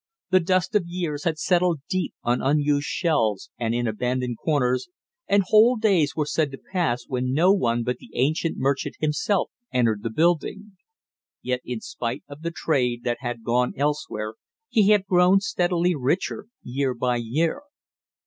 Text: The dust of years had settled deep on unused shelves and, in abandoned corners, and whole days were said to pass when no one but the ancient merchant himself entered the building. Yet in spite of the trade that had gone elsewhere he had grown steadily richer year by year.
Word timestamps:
The 0.31 0.39
dust 0.39 0.73
of 0.73 0.87
years 0.87 1.25
had 1.25 1.37
settled 1.37 1.81
deep 1.87 2.15
on 2.23 2.41
unused 2.41 2.87
shelves 2.87 3.51
and, 3.59 3.75
in 3.75 3.85
abandoned 3.85 4.37
corners, 4.43 4.87
and 5.27 5.43
whole 5.45 5.75
days 5.75 6.15
were 6.15 6.25
said 6.25 6.49
to 6.49 6.57
pass 6.57 7.03
when 7.07 7.33
no 7.33 7.53
one 7.53 7.83
but 7.83 7.97
the 7.97 8.09
ancient 8.15 8.57
merchant 8.57 8.95
himself 8.99 9.51
entered 9.71 10.01
the 10.01 10.09
building. 10.09 10.75
Yet 11.43 11.61
in 11.63 11.81
spite 11.81 12.23
of 12.27 12.41
the 12.41 12.49
trade 12.49 13.03
that 13.03 13.17
had 13.19 13.43
gone 13.43 13.73
elsewhere 13.77 14.33
he 14.69 14.87
had 14.89 15.05
grown 15.05 15.39
steadily 15.39 15.93
richer 15.93 16.47
year 16.63 16.95
by 16.95 17.17
year. 17.17 17.61